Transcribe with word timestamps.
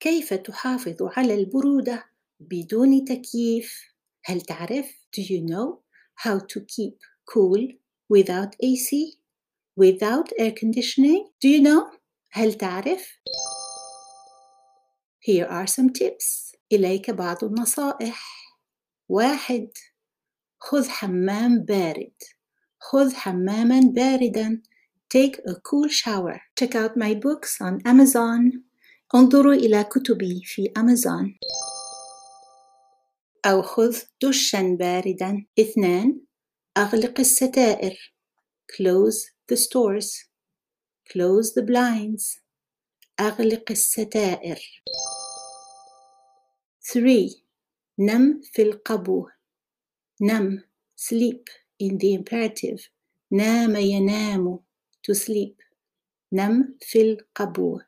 كيف 0.00 0.34
تحافظ 0.34 0.96
على 1.02 1.34
البرودة 1.34 2.04
بدون 2.40 3.04
تكييف؟ 3.04 3.94
هل 4.24 4.40
تعرف؟ 4.40 4.86
Do 5.16 5.22
you 5.22 5.40
know 5.50 5.82
how 6.24 6.38
to 6.38 6.60
keep 6.60 6.96
cool 7.26 7.60
without 8.08 8.54
AC? 8.62 9.18
Without 9.76 10.28
air 10.38 10.52
conditioning? 10.52 11.30
Do 11.44 11.48
you 11.48 11.60
know? 11.60 11.98
هل 12.30 12.54
تعرف؟ 12.54 13.18
Here 15.20 15.46
are 15.46 15.66
some 15.66 15.90
tips. 15.92 16.56
إليك 16.72 17.10
بعض 17.10 17.44
النصائح. 17.44 18.20
واحد 19.08 19.68
خذ 20.60 20.88
حمام 20.88 21.64
بارد. 21.64 22.12
خذ 22.78 23.14
حماما 23.14 23.80
باردا. 23.94 24.62
Take 25.14 25.38
a 25.46 25.54
cool 25.54 25.88
shower. 25.88 26.40
Check 26.60 26.74
out 26.74 26.96
my 26.96 27.14
books 27.14 27.60
on 27.60 27.80
Amazon. 27.84 28.69
انظروا 29.14 29.54
إلى 29.54 29.84
كتبي 29.84 30.40
في 30.44 30.72
أمازون. 30.76 31.38
أو 33.46 33.62
خذ 33.62 33.98
دشا 34.22 34.76
باردا. 34.80 35.46
اثنان 35.60 36.20
أغلق 36.76 37.20
الستائر. 37.20 38.14
Close 38.72 39.30
the 39.52 39.56
stores. 39.56 40.30
Close 41.08 41.54
the 41.58 41.62
blinds. 41.62 42.40
أغلق 43.20 43.70
الستائر. 43.70 44.82
3. 46.92 47.42
نم 47.98 48.40
في 48.52 48.62
القبو. 48.62 49.28
نم 50.20 50.62
sleep 50.96 51.44
in 51.82 51.96
the 51.96 52.14
imperative. 52.14 52.88
نام 53.32 53.76
ينام 53.76 54.58
to 55.08 55.14
sleep. 55.14 55.56
نم 56.32 56.78
في 56.80 57.02
القبو 57.02 57.80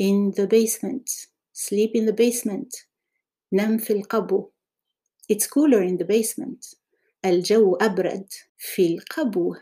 in 0.00 0.32
the 0.32 0.46
basement. 0.46 1.08
Sleep 1.52 1.92
in 1.94 2.06
the 2.06 2.12
basement. 2.12 2.86
نم 3.52 3.78
في 3.78 3.92
القبو. 3.92 4.50
It's 5.32 5.46
cooler 5.46 5.82
in 5.82 5.96
the 5.98 6.06
basement. 6.06 6.74
الجو 7.24 7.74
أبرد 7.74 8.26
في 8.58 8.86
القبو. 8.86 9.54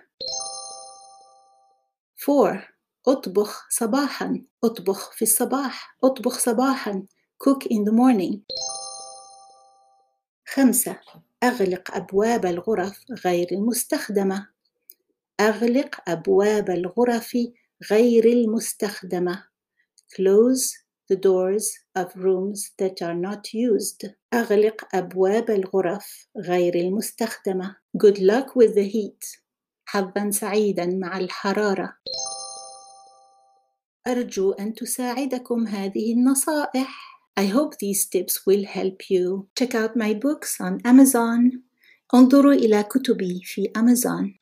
4. 2.28 2.68
أطبخ 3.08 3.66
صباحا. 3.70 4.44
أطبخ 4.64 5.12
في 5.12 5.22
الصباح. 5.22 5.96
أطبخ 6.04 6.38
صباحا. 6.38 7.06
Cook 7.44 7.66
in 7.70 7.84
the 7.84 7.92
morning. 7.92 8.38
خمسة 10.46 11.00
أغلق 11.42 11.96
أبواب 11.96 12.46
الغرف 12.46 13.04
غير 13.24 13.48
المستخدمة. 13.52 14.48
أغلق 15.40 16.10
أبواب 16.10 16.70
الغرف 16.70 17.38
غير 17.90 18.24
المستخدمة. 18.24 19.47
Close 20.16 20.72
the 21.10 21.16
doors 21.16 21.66
of 21.96 22.14
rooms 22.16 22.72
that 22.78 23.02
are 23.02 23.14
not 23.14 23.54
used. 23.54 24.10
أغلق 24.34 24.94
أبواب 24.94 25.50
الغرف 25.50 26.28
غير 26.36 26.74
المستخدمة. 26.74 27.76
Good 27.96 28.18
luck 28.18 28.56
with 28.56 28.74
the 28.74 28.88
heat. 28.88 29.42
حظا 29.84 30.30
سعيدا 30.30 30.86
مع 30.86 31.18
الحرارة. 31.18 31.96
أرجو 34.06 34.52
أن 34.52 34.74
تساعدكم 34.74 35.66
هذه 35.66 36.12
النصائح. 36.12 37.18
I 37.40 37.46
hope 37.46 37.74
these 37.74 38.06
tips 38.06 38.46
will 38.46 38.64
help 38.64 39.10
you. 39.10 39.46
Check 39.54 39.74
out 39.74 39.96
my 39.96 40.12
books 40.14 40.60
on 40.60 40.80
Amazon. 40.84 41.62
انظروا 42.14 42.52
إلى 42.52 42.82
كتبي 42.82 43.40
في 43.44 43.70
أمازون. 43.76 44.38